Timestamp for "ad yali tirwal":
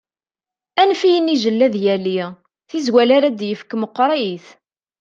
1.67-3.09